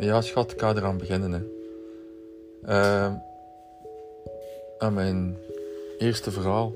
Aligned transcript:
Ja, 0.00 0.20
schat, 0.20 0.52
ik 0.52 0.60
ga 0.60 0.74
eraan 0.74 0.98
beginnen. 0.98 1.32
Hè. 1.32 1.40
Uh, 2.62 3.14
aan 4.78 4.94
mijn 4.94 5.36
eerste 5.98 6.30
verhaal. 6.30 6.72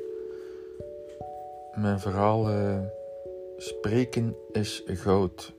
Mijn 1.74 2.00
verhaal 2.00 2.50
uh, 2.50 2.79
Spreken 3.56 4.37
is 4.52 4.82
goud. 4.87 5.52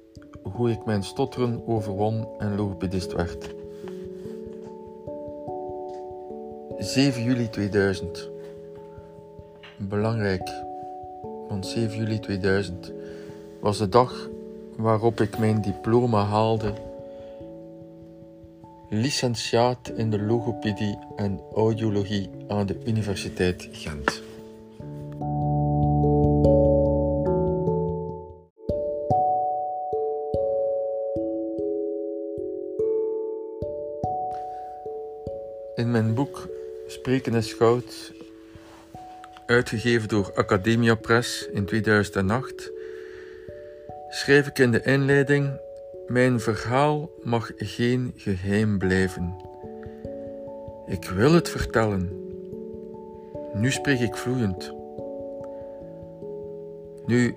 Hoe 0.44 0.70
ik 0.70 0.86
mijn 0.86 1.04
stotteren 1.04 1.68
overwon 1.68 2.28
en 2.38 2.56
logopedist 2.56 3.14
werd. 3.14 3.56
7 6.78 7.24
juli 7.24 7.50
2000. 7.50 8.30
Belangrijk, 9.78 10.52
want 11.48 11.66
7 11.66 11.98
juli 11.98 12.20
2000 12.20 12.92
was 13.60 13.78
de 13.78 13.90
dag 13.90 14.30
waarop 14.78 15.22
ik 15.22 15.38
mijn 15.38 15.62
diploma 15.62 16.24
haalde 16.24 16.74
licentiaat 18.90 19.92
in 19.96 20.10
de 20.10 20.22
logopedie 20.22 21.00
en 21.16 21.42
audiologie 21.54 22.30
aan 22.48 22.66
de 22.66 22.80
Universiteit 22.86 23.70
Gent. 23.72 24.24
In 35.76 35.92
mijn 35.92 36.14
boek 36.14 36.48
Spreken 36.88 37.34
is 37.34 37.54
goud, 37.54 38.14
uitgegeven 39.46 40.08
door 40.08 40.32
Academia 40.36 40.96
Press 40.96 41.48
in 41.48 41.66
2008, 41.66 42.72
schrijf 44.10 44.48
ik 44.48 44.60
in 44.60 44.72
de 44.72 44.82
inleiding 44.84 45.60
mijn 46.08 46.40
verhaal 46.40 47.10
mag 47.24 47.52
geen 47.56 48.14
geheim 48.16 48.78
blijven. 48.78 49.36
Ik 50.86 51.10
wil 51.10 51.34
het 51.34 51.50
vertellen. 51.50 52.10
Nu 53.54 53.72
spreek 53.72 54.00
ik 54.00 54.16
vloeiend. 54.16 54.74
Nu, 57.06 57.36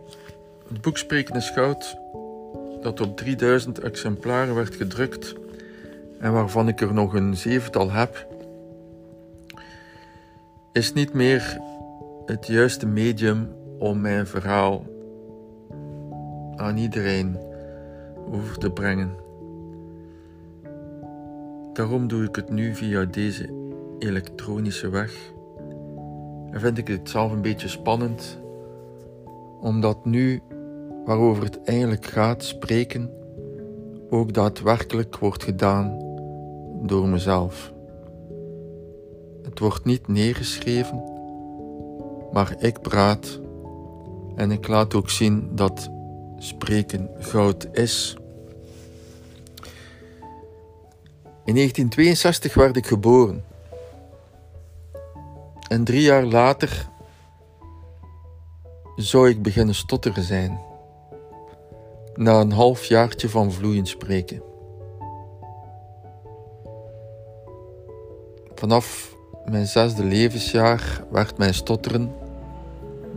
het 0.69 0.81
boek 0.81 0.99
Spreken 0.99 1.35
dat 2.83 3.01
op 3.01 3.17
3000 3.17 3.79
exemplaren 3.79 4.55
werd 4.55 4.75
gedrukt 4.75 5.35
en 6.19 6.33
waarvan 6.33 6.69
ik 6.69 6.81
er 6.81 6.95
nog 6.95 7.15
een 7.15 7.37
zevental 7.37 7.91
heb, 7.91 8.27
is 10.73 10.93
niet 10.93 11.13
meer 11.13 11.61
het 12.27 12.47
juiste 12.47 12.87
medium 12.87 13.49
om 13.79 14.01
mijn 14.01 14.27
verhaal 14.27 14.87
aan 16.57 16.77
iedereen 16.77 17.48
over 18.33 18.59
te 18.59 18.71
brengen. 18.71 19.17
Daarom 21.73 22.09
doe 22.09 22.25
ik 22.25 22.37
het 22.37 22.51
nu 22.51 22.75
via 22.75 23.05
deze 23.05 23.51
elektronische 23.99 24.89
weg. 24.89 25.33
En 26.51 26.61
vind 26.61 26.79
ik 26.79 26.89
het 26.89 27.11
zelf 27.11 27.33
een 27.33 27.43
beetje 27.43 27.69
spannend, 27.69 28.39
omdat 29.61 30.05
nu 30.05 30.43
waarover 31.05 31.45
het 31.45 31.63
eigenlijk 31.63 32.07
gaat 32.07 32.45
spreken 32.45 33.11
ook 34.11 34.33
daadwerkelijk 34.33 35.19
wordt 35.19 35.45
gedaan 35.45 35.99
door 36.83 37.09
mezelf. 37.09 37.73
Het 39.43 39.59
wordt 39.59 39.85
niet 39.85 40.09
neergeschreven, 40.09 41.03
maar 42.33 42.55
ik 42.59 42.81
praat 42.81 43.41
en 44.35 44.51
ik 44.51 44.69
laat 44.69 44.95
ook 44.95 45.11
zien 45.11 45.49
dat 45.55 45.91
spreken 46.39 47.11
goud 47.19 47.69
is. 47.73 48.17
In 51.45 51.55
1962 51.55 52.55
werd 52.55 52.77
ik 52.77 52.87
geboren. 52.87 53.45
En 55.69 55.85
drie 55.85 56.03
jaar 56.03 56.25
later 56.25 56.89
zou 58.97 59.29
ik 59.29 59.43
beginnen 59.43 59.75
stotteren 59.75 60.23
zijn. 60.23 60.61
Na 62.15 62.41
een 62.41 62.53
half 62.53 62.85
jaartje 62.85 63.29
van 63.29 63.53
vloeiend 63.53 63.89
spreken. 63.89 64.43
Vanaf 68.55 69.17
mijn 69.45 69.67
zesde 69.67 70.05
levensjaar 70.05 71.05
werd 71.11 71.39
mijn 71.39 71.55
stotteren 71.55 72.15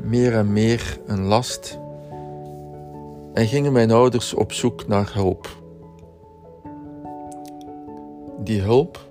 meer 0.04 0.34
en 0.34 0.54
meer 0.54 1.00
een 1.06 1.22
last 1.22 1.81
en 3.34 3.48
gingen 3.48 3.72
mijn 3.72 3.92
ouders 3.92 4.34
op 4.34 4.52
zoek 4.52 4.88
naar 4.88 5.14
hulp. 5.14 5.48
Die 8.40 8.62
hulp 8.62 9.08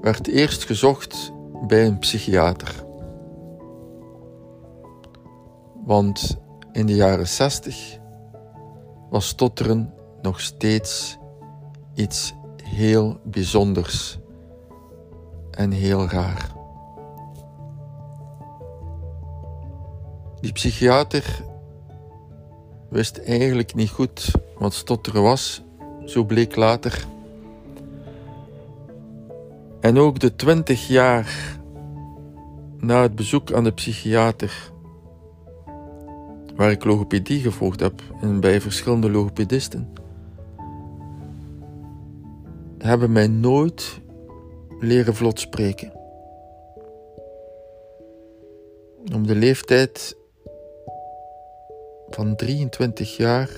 werd 0.00 0.28
eerst 0.28 0.64
gezocht 0.64 1.32
bij 1.66 1.86
een 1.86 1.98
psychiater. 1.98 2.84
Want 5.84 6.38
in 6.72 6.86
de 6.86 6.94
jaren 6.94 7.28
60 7.28 7.98
was 9.10 9.28
stotteren 9.28 9.94
nog 10.22 10.40
steeds 10.40 11.18
iets 11.94 12.34
heel 12.62 13.20
bijzonders 13.24 14.18
en 15.50 15.70
heel 15.70 16.08
raar. 16.08 16.56
Die 20.40 20.52
psychiater 20.52 21.44
wist 22.88 23.18
eigenlijk 23.18 23.74
niet 23.74 23.90
goed 23.90 24.30
wat 24.58 24.74
stotteren 24.74 25.22
was, 25.22 25.62
zo 26.04 26.24
bleek 26.24 26.56
later. 26.56 27.04
En 29.80 29.98
ook 29.98 30.18
de 30.18 30.36
twintig 30.36 30.88
jaar 30.88 31.58
na 32.78 33.02
het 33.02 33.14
bezoek 33.14 33.52
aan 33.52 33.64
de 33.64 33.72
psychiater, 33.72 34.70
waar 36.56 36.70
ik 36.70 36.84
logopedie 36.84 37.40
gevolgd 37.40 37.80
heb 37.80 38.02
en 38.20 38.40
bij 38.40 38.60
verschillende 38.60 39.10
logopedisten, 39.10 39.92
hebben 42.78 43.12
mij 43.12 43.26
nooit 43.26 44.00
leren 44.80 45.14
vlot 45.14 45.40
spreken. 45.40 45.92
Om 49.14 49.26
de 49.26 49.34
leeftijd 49.34 50.17
van 52.10 52.36
23 52.36 53.16
jaar 53.16 53.50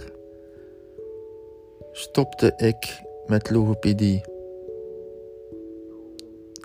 stopte 1.92 2.52
ik 2.56 3.02
met 3.26 3.50
logopedie. 3.50 4.24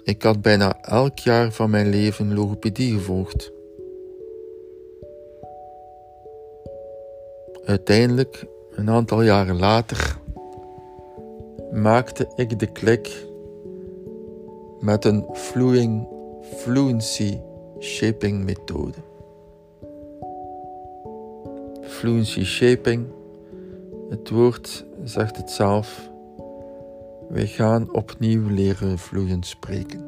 Ik 0.03 0.21
had 0.21 0.41
bijna 0.41 0.81
elk 0.81 1.19
jaar 1.19 1.51
van 1.51 1.69
mijn 1.69 1.89
leven 1.89 2.33
logopedie 2.33 2.93
gevolgd. 2.93 3.51
Uiteindelijk, 7.65 8.45
een 8.71 8.89
aantal 8.89 9.21
jaren 9.21 9.59
later, 9.59 10.17
maakte 11.71 12.27
ik 12.35 12.59
de 12.59 12.71
klik 12.71 13.25
met 14.79 15.05
een 15.05 15.25
fluing, 15.33 16.07
fluency 16.41 17.39
shaping 17.79 18.43
methode. 18.43 18.97
Fluency 22.05 22.43
shaping, 22.43 23.07
het 24.09 24.29
woord 24.29 24.85
zegt 25.03 25.37
het 25.37 25.49
zelf. 25.49 26.09
Wij 27.29 27.47
gaan 27.47 27.93
opnieuw 27.93 28.49
leren 28.49 28.97
vloeiend 28.97 29.45
spreken. 29.45 29.99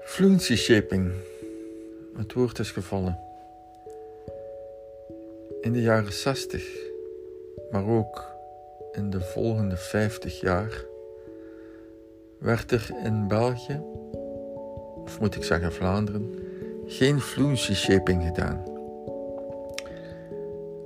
Fluency 0.00 0.56
shaping. 0.56 1.12
Het 2.16 2.32
woord 2.32 2.58
is 2.58 2.70
gevallen. 2.70 3.18
In 5.60 5.72
de 5.72 5.80
jaren 5.80 6.12
60, 6.12 6.68
maar 7.70 7.86
ook 7.86 8.37
in 8.98 9.10
de 9.10 9.20
volgende 9.20 9.76
50 9.76 10.40
jaar 10.40 10.84
werd 12.38 12.72
er 12.72 12.90
in 13.04 13.28
België, 13.28 13.80
of 15.04 15.20
moet 15.20 15.36
ik 15.36 15.44
zeggen 15.44 15.72
Vlaanderen, 15.72 16.34
geen 16.86 17.20
fluency 17.20 17.74
shaping 17.74 18.22
gedaan. 18.22 18.62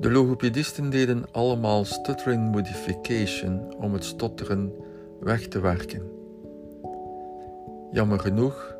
De 0.00 0.10
logopedisten 0.10 0.90
deden 0.90 1.24
allemaal 1.30 1.84
stuttering 1.84 2.50
modification 2.50 3.74
om 3.76 3.92
het 3.92 4.04
stotteren 4.04 4.72
weg 5.20 5.48
te 5.48 5.60
werken. 5.60 6.10
Jammer 7.90 8.20
genoeg 8.20 8.76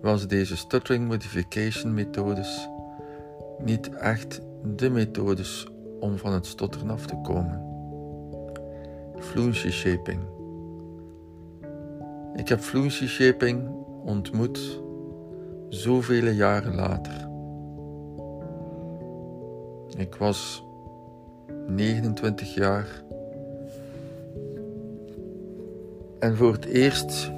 was 0.00 0.26
deze 0.26 0.56
stuttering 0.56 1.08
modification 1.08 1.94
methodes 1.94 2.68
niet 3.64 3.94
echt 3.94 4.40
de 4.76 4.90
methodes 4.90 5.66
om 6.00 6.18
van 6.18 6.32
het 6.32 6.46
stotteren 6.46 6.90
af 6.90 7.06
te 7.06 7.16
komen. 7.22 7.69
Fluency 9.20 9.70
shaping. 9.70 10.20
Ik 12.34 12.48
heb 12.48 12.60
fluency 12.60 13.06
shaping 13.06 13.68
ontmoet, 14.04 14.80
zoveel 15.68 16.26
jaren 16.26 16.74
later. 16.74 17.28
Ik 19.96 20.14
was 20.14 20.64
29 21.66 22.54
jaar 22.54 23.02
en 26.20 26.36
voor 26.36 26.52
het 26.52 26.64
eerst 26.64 27.30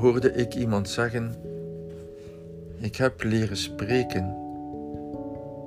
hoorde 0.00 0.32
ik 0.32 0.54
iemand 0.54 0.88
zeggen: 0.88 1.34
Ik 2.78 2.96
heb 2.96 3.22
leren 3.22 3.56
spreken, 3.56 4.36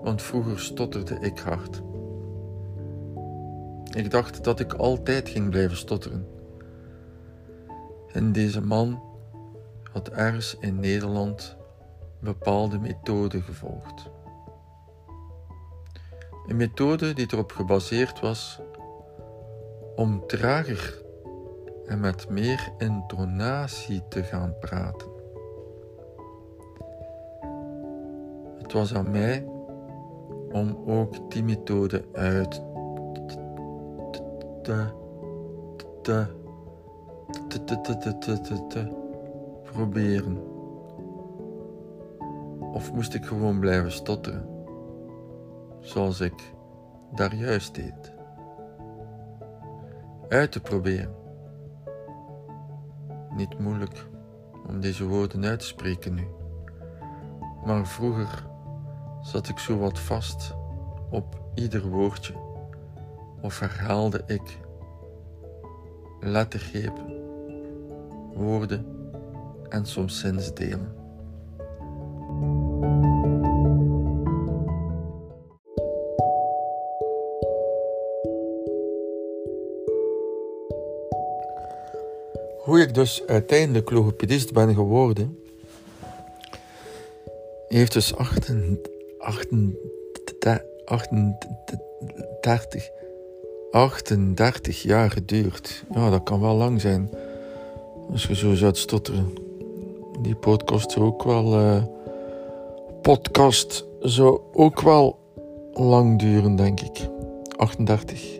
want 0.03 0.21
vroeger 0.21 0.59
stotterde 0.59 1.17
ik 1.21 1.39
hard. 1.39 1.81
Ik 3.95 4.11
dacht 4.11 4.43
dat 4.43 4.59
ik 4.59 4.73
altijd 4.73 5.29
ging 5.29 5.49
blijven 5.49 5.77
stotteren. 5.77 6.27
En 8.11 8.31
deze 8.31 8.61
man 8.61 9.01
had 9.91 10.09
ergens 10.09 10.57
in 10.59 10.79
Nederland 10.79 11.57
bepaalde 12.19 12.79
methoden 12.79 13.41
gevolgd. 13.41 14.09
Een 16.47 16.55
methode 16.55 17.13
die 17.13 17.27
erop 17.31 17.51
gebaseerd 17.51 18.19
was 18.19 18.59
om 19.95 20.27
trager 20.27 21.01
en 21.85 21.99
met 21.99 22.29
meer 22.29 22.71
intonatie 22.77 24.07
te 24.09 24.23
gaan 24.23 24.55
praten. 24.59 25.07
Het 28.57 28.73
was 28.73 28.93
aan 28.93 29.11
mij 29.11 29.45
om 30.51 30.83
ook 30.85 31.31
die 31.31 31.43
methode 31.43 32.05
uit 32.13 32.61
te, 34.69 34.85
te, 36.01 36.25
te, 37.47 37.81
te, 37.81 37.97
te, 37.97 38.17
te, 38.17 38.41
te, 38.41 38.67
te, 38.67 38.87
proberen. 39.63 40.37
Of 42.73 42.93
moest 42.93 43.13
ik 43.13 43.25
gewoon 43.25 43.59
blijven 43.59 43.91
stotteren, 43.91 44.45
zoals 45.79 46.19
ik 46.19 46.53
daar 47.15 47.35
juist 47.35 47.75
deed? 47.75 48.13
Uit 50.27 50.51
te 50.51 50.61
proberen. 50.61 51.15
Niet 53.35 53.59
moeilijk 53.59 54.07
om 54.67 54.79
deze 54.79 55.07
woorden 55.07 55.45
uit 55.45 55.59
te 55.59 55.65
spreken 55.65 56.13
nu. 56.13 56.27
Maar 57.65 57.87
vroeger 57.87 58.45
zat 59.21 59.47
ik 59.47 59.59
zo 59.59 59.77
wat 59.77 59.99
vast 59.99 60.55
op 61.09 61.41
ieder 61.53 61.89
woordje 61.89 62.33
of 63.41 63.59
herhaalde 63.59 64.23
ik 64.27 64.57
lettergrepen, 66.19 67.15
woorden 68.33 68.85
en 69.69 69.85
soms 69.85 70.19
zinsdelen. 70.19 70.97
Hoe 82.57 82.81
ik 82.81 82.93
dus 82.93 83.23
uiteindelijk 83.27 83.89
logopedist 83.89 84.53
ben 84.53 84.73
geworden, 84.73 85.39
heeft 87.67 87.93
dus 87.93 88.15
38, 88.15 90.61
38 90.85 92.89
jaar 94.83 95.11
geduurd. 95.11 95.83
Ja, 95.93 96.09
dat 96.09 96.23
kan 96.23 96.41
wel 96.41 96.55
lang 96.55 96.81
zijn. 96.81 97.09
Als 98.11 98.25
je 98.25 98.35
zo 98.35 98.53
zou 98.53 98.75
stotteren. 98.75 99.33
Die 100.21 100.35
podcast 100.35 100.91
zou 100.91 101.05
ook 101.05 101.23
wel. 101.23 101.59
Uh, 101.59 101.83
podcast 103.01 103.85
zou 103.99 104.39
ook 104.53 104.81
wel 104.81 105.19
lang 105.73 106.19
duren, 106.19 106.55
denk 106.55 106.81
ik. 106.81 107.09
38. 107.55 108.39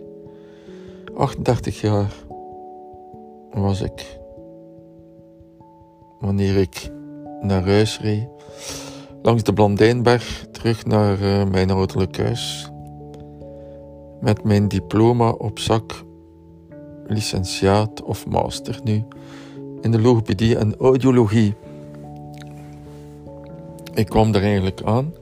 38 1.14 1.80
jaar 1.80 2.12
was 3.52 3.80
ik. 3.80 4.18
Wanneer 6.20 6.56
ik 6.56 6.90
naar 7.40 7.66
huis 7.66 8.00
reed. 8.00 8.28
Langs 9.22 9.42
de 9.42 9.52
Blandijnberg 9.52 10.46
terug 10.52 10.86
naar 10.86 11.20
uh, 11.20 11.44
mijn 11.44 11.70
ouderlijk 11.70 12.18
huis 12.18 12.69
met 14.20 14.44
mijn 14.44 14.68
diploma 14.68 15.30
op 15.30 15.58
zak, 15.58 16.04
licentiaat 17.06 18.02
of 18.02 18.26
master 18.26 18.80
nu, 18.84 19.04
in 19.80 19.90
de 19.90 20.00
logopedie 20.00 20.56
en 20.56 20.76
audiologie. 20.76 21.54
Ik 23.94 24.06
kwam 24.06 24.34
er 24.34 24.42
eigenlijk 24.42 24.82
aan. 24.82 25.14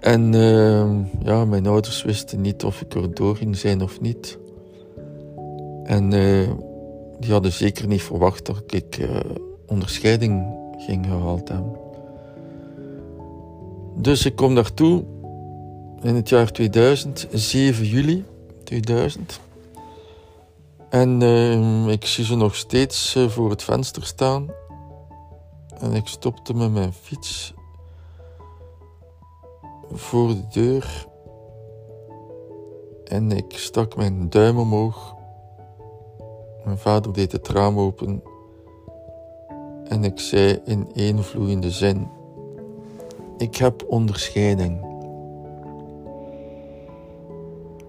En 0.00 0.32
uh, 0.32 0.86
ja, 1.22 1.44
mijn 1.44 1.66
ouders 1.66 2.02
wisten 2.02 2.40
niet 2.40 2.64
of 2.64 2.80
ik 2.80 2.94
er 2.94 3.14
door 3.14 3.36
ging 3.36 3.56
zijn 3.56 3.82
of 3.82 4.00
niet. 4.00 4.38
En 5.84 6.12
uh, 6.12 6.48
die 7.20 7.32
hadden 7.32 7.52
zeker 7.52 7.86
niet 7.86 8.02
verwacht 8.02 8.46
dat 8.46 8.62
ik 8.66 8.98
uh, 8.98 9.20
onderscheiding 9.66 10.56
ging 10.78 11.06
gehaald 11.06 11.48
hebben. 11.48 11.72
Dus 13.96 14.24
ik 14.24 14.36
kom 14.36 14.54
daartoe 14.54 15.04
in 16.02 16.14
het 16.14 16.28
jaar 16.28 16.52
2000, 16.52 17.28
7 17.32 17.84
juli 17.86 18.24
2000. 18.64 19.40
En 20.88 21.20
uh, 21.20 21.88
ik 21.88 22.04
zie 22.04 22.24
ze 22.24 22.36
nog 22.36 22.54
steeds 22.54 23.14
uh, 23.16 23.28
voor 23.28 23.50
het 23.50 23.62
venster 23.62 24.04
staan. 24.04 24.46
En 25.78 25.92
ik 25.92 26.06
stopte 26.06 26.54
met 26.54 26.72
mijn 26.72 26.92
fiets 26.92 27.54
voor 29.92 30.28
de 30.28 30.46
deur. 30.48 31.06
En 33.04 33.32
ik 33.32 33.52
stak 33.58 33.96
mijn 33.96 34.30
duim 34.30 34.58
omhoog. 34.58 35.14
Mijn 36.64 36.78
vader 36.78 37.12
deed 37.12 37.32
het 37.32 37.48
raam 37.48 37.78
open. 37.78 38.22
En 39.84 40.04
ik 40.04 40.20
zei 40.20 40.60
in 40.64 40.88
één 40.94 41.24
vloeiende 41.24 41.70
zin: 41.70 42.08
Ik 43.38 43.56
heb 43.56 43.84
onderscheiding. 43.86 44.87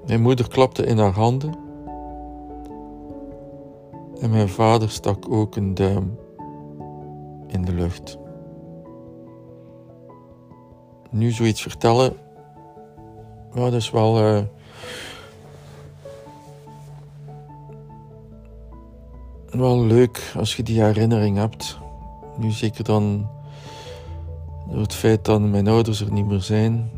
Mijn 0.10 0.22
moeder 0.22 0.48
klapte 0.48 0.86
in 0.86 0.98
haar 0.98 1.14
handen 1.14 1.54
en 4.22 4.30
mijn 4.30 4.50
vader 4.50 4.90
stak 4.90 5.32
ook 5.32 5.56
een 5.56 5.74
duim 5.74 6.20
in 7.48 7.62
de 7.62 7.74
lucht. 7.74 8.18
Nu 11.10 11.32
zoiets 11.32 11.62
vertellen, 11.62 12.14
ja, 13.54 13.60
dat 13.64 13.74
is 13.74 13.92
wel. 13.92 14.20
Uh, 14.20 14.42
wel 19.50 19.80
leuk 19.80 20.34
als 20.38 20.56
je 20.56 20.64
die 20.64 20.82
herinnering 20.82 21.38
hebt. 21.38 21.78
Nu 22.38 22.52
zeker 22.52 22.84
dan 22.84 23.30
door 24.68 24.82
het 24.82 24.94
feit 24.94 25.26
dat 25.26 25.42
mijn 25.42 25.68
ouders 25.68 26.02
er 26.02 26.12
niet 26.12 26.26
meer 26.28 26.42
zijn. 26.42 26.90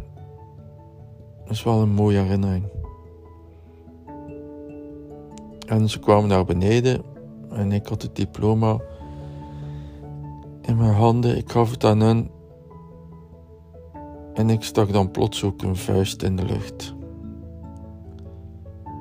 Is 1.48 1.64
wel 1.64 1.82
een 1.82 1.94
mooie 1.94 2.20
herinnering. 2.20 2.81
En 5.72 5.90
ze 5.90 6.00
kwamen 6.00 6.30
naar 6.30 6.46
beneden 6.46 7.04
en 7.50 7.72
ik 7.72 7.88
had 7.88 8.02
het 8.02 8.16
diploma 8.16 8.80
in 10.62 10.78
mijn 10.78 10.94
handen. 10.94 11.38
Ik 11.38 11.52
gaf 11.52 11.72
het 11.72 11.84
aan 11.84 12.00
hen 12.00 12.32
en 14.34 14.50
ik 14.50 14.64
stak 14.64 14.94
dan 14.94 15.12
plots 15.12 15.44
ook 15.44 15.62
een 15.62 15.76
vuist 15.76 16.24
in 16.24 16.36
de 16.36 16.46
lucht. 16.46 16.94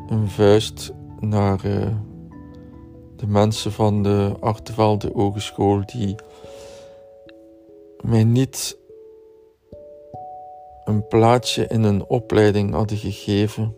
Een 0.08 0.28
vuist 0.28 0.92
naar 1.20 1.66
uh, 1.66 1.86
de 3.16 3.26
mensen 3.26 3.72
van 3.72 4.02
de 4.02 4.36
Artevelde 4.40 5.10
Hogeschool 5.14 5.82
die 5.86 6.14
mij 8.00 8.24
niet 8.24 8.78
een 10.84 11.06
plaatsje 11.06 11.66
in 11.66 11.82
een 11.82 12.06
opleiding 12.06 12.72
hadden 12.72 12.96
gegeven 12.96 13.76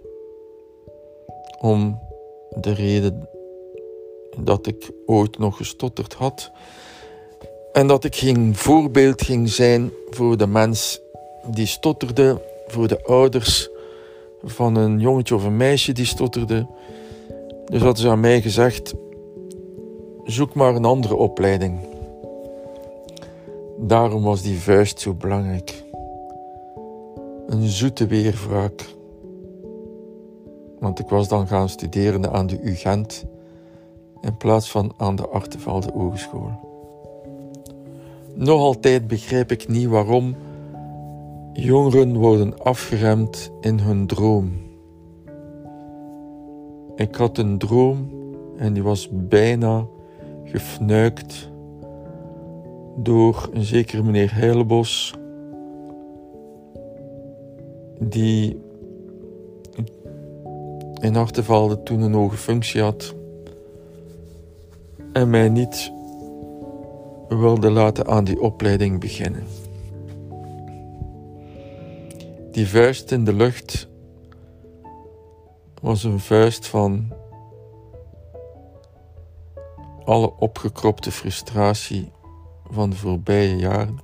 om 1.60 2.10
de 2.56 2.72
reden 2.72 3.28
dat 4.38 4.66
ik 4.66 4.90
ooit 5.06 5.38
nog 5.38 5.56
gestotterd 5.56 6.14
had. 6.14 6.50
En 7.72 7.86
dat 7.86 8.04
ik 8.04 8.16
geen 8.16 8.56
voorbeeld 8.56 9.22
ging 9.22 9.48
zijn 9.48 9.90
voor 10.10 10.36
de 10.36 10.46
mens 10.46 11.00
die 11.50 11.66
stotterde, 11.66 12.40
voor 12.66 12.88
de 12.88 13.04
ouders 13.04 13.70
van 14.42 14.76
een 14.76 15.00
jongetje 15.00 15.34
of 15.34 15.44
een 15.44 15.56
meisje 15.56 15.92
die 15.92 16.04
stotterde. 16.04 16.66
Dus 17.64 17.82
hadden 17.82 18.02
ze 18.02 18.08
aan 18.08 18.20
mij 18.20 18.40
gezegd: 18.40 18.94
zoek 20.24 20.54
maar 20.54 20.74
een 20.74 20.84
andere 20.84 21.14
opleiding. 21.14 21.78
Daarom 23.78 24.22
was 24.22 24.42
die 24.42 24.58
vuist 24.58 25.00
zo 25.00 25.14
belangrijk. 25.14 25.82
Een 27.46 27.68
zoete 27.68 28.06
weerwraak 28.06 28.84
want 30.82 30.98
ik 30.98 31.08
was 31.08 31.28
dan 31.28 31.46
gaan 31.46 31.68
studeren 31.68 32.32
aan 32.32 32.46
de 32.46 32.60
UGent 32.62 33.24
in 34.20 34.36
plaats 34.36 34.70
van 34.70 34.92
aan 34.96 35.16
de 35.16 35.28
Artevelde 35.28 35.92
Hogeschool. 35.92 36.50
nog 38.34 38.60
altijd 38.60 39.06
begrijp 39.06 39.50
ik 39.50 39.68
niet 39.68 39.88
waarom 39.88 40.34
jongeren 41.52 42.16
worden 42.16 42.58
afgeremd 42.58 43.50
in 43.60 43.78
hun 43.78 44.06
droom. 44.06 44.52
Ik 46.96 47.14
had 47.14 47.38
een 47.38 47.58
droom 47.58 48.10
en 48.56 48.72
die 48.72 48.82
was 48.82 49.08
bijna 49.12 49.86
gefnuikt 50.44 51.50
door 52.96 53.48
een 53.52 53.64
zekere 53.64 54.02
meneer 54.02 54.34
Heilebos, 54.34 55.14
die 57.98 58.61
in 61.02 61.14
Hartenvalde 61.14 61.82
toen 61.82 62.00
een 62.00 62.12
hoge 62.12 62.36
functie 62.36 62.82
had 62.82 63.14
en 65.12 65.30
mij 65.30 65.48
niet 65.48 65.92
wilde 67.28 67.70
laten 67.70 68.06
aan 68.06 68.24
die 68.24 68.40
opleiding 68.40 69.00
beginnen. 69.00 69.46
Die 72.50 72.68
vuist 72.68 73.10
in 73.10 73.24
de 73.24 73.32
lucht 73.32 73.88
was 75.80 76.04
een 76.04 76.20
vuist 76.20 76.66
van 76.66 77.12
alle 80.04 80.32
opgekropte 80.36 81.10
frustratie 81.10 82.10
van 82.70 82.90
de 82.90 82.96
voorbije 82.96 83.56
jaren, 83.56 83.98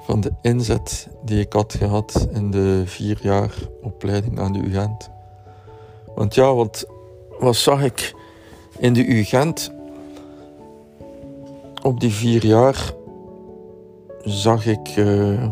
van 0.00 0.20
de 0.20 0.32
inzet 0.42 1.08
die 1.24 1.40
ik 1.40 1.52
had 1.52 1.74
gehad 1.74 2.28
in 2.32 2.50
de 2.50 2.82
vier 2.86 3.18
jaar 3.22 3.54
opleiding 3.80 4.38
aan 4.38 4.52
de 4.52 4.58
UGent. 4.58 5.10
Want 6.22 6.34
ja, 6.34 6.54
wat, 6.54 6.86
wat 7.38 7.56
zag 7.56 7.82
ik 7.82 8.14
in 8.78 8.92
de 8.92 9.06
UGent? 9.06 9.72
Op 11.82 12.00
die 12.00 12.12
vier 12.12 12.46
jaar 12.46 12.94
zag 14.24 14.66
ik 14.66 14.96
uh, 14.96 15.42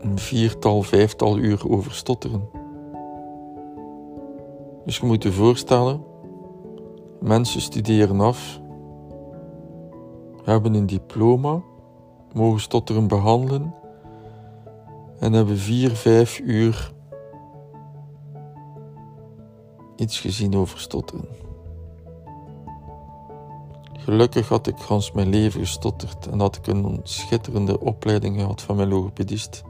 een 0.00 0.18
viertal, 0.18 0.82
vijftal 0.82 1.38
uur 1.38 1.70
over 1.70 1.92
stotteren. 1.92 2.48
Dus 4.84 4.96
je 4.96 5.06
moet 5.06 5.22
je 5.22 5.32
voorstellen, 5.32 6.04
mensen 7.20 7.60
studeren 7.60 8.20
af, 8.20 8.60
hebben 10.44 10.74
een 10.74 10.86
diploma, 10.86 11.62
mogen 12.32 12.60
stotteren 12.60 13.06
behandelen 13.06 13.74
en 15.18 15.32
hebben 15.32 15.58
vier, 15.58 15.90
vijf 15.90 16.38
uur 16.38 16.92
iets 19.96 20.20
gezien 20.20 20.56
over 20.56 20.78
stotteren. 20.78 21.24
Gelukkig 23.98 24.48
had 24.48 24.66
ik 24.66 24.78
gans 24.78 25.12
mijn 25.12 25.28
leven 25.28 25.60
gestotterd 25.60 26.26
en 26.26 26.40
had 26.40 26.56
ik 26.56 26.66
een 26.66 27.00
schitterende 27.02 27.80
opleiding 27.80 28.40
gehad 28.40 28.62
van 28.62 28.76
mijn 28.76 28.88
logopedist, 28.88 29.62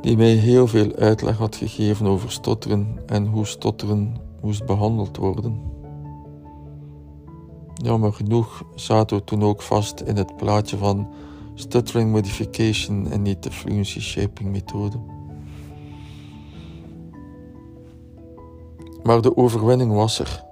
die 0.00 0.16
mij 0.16 0.32
heel 0.32 0.66
veel 0.66 0.94
uitleg 0.94 1.36
had 1.36 1.56
gegeven 1.56 2.06
over 2.06 2.30
stotteren 2.30 3.02
en 3.06 3.26
hoe 3.26 3.46
stotteren 3.46 4.16
moest 4.42 4.66
behandeld 4.66 5.16
worden. 5.16 5.76
Jammer 7.74 8.12
genoeg 8.12 8.62
zaten 8.74 9.16
we 9.16 9.24
toen 9.24 9.42
ook 9.42 9.62
vast 9.62 10.00
in 10.00 10.16
het 10.16 10.36
plaatje 10.36 10.76
van 10.76 11.08
stuttering 11.54 12.10
modification 12.12 13.10
en 13.10 13.22
niet 13.22 13.42
de 13.42 13.50
fluency 13.50 14.00
shaping 14.00 14.50
methode. 14.50 15.17
Maar 19.02 19.20
de 19.20 19.36
overwinning 19.36 19.92
was 19.92 20.18
er. 20.18 20.44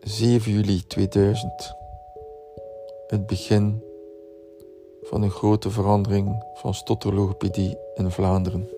7 0.00 0.52
juli 0.52 0.86
2000. 0.86 1.74
Het 3.06 3.26
begin 3.26 3.82
van 5.02 5.22
een 5.22 5.30
grote 5.30 5.70
verandering 5.70 6.44
van 6.54 6.74
stotterlogopedie 6.74 7.76
in 7.94 8.10
Vlaanderen. 8.10 8.75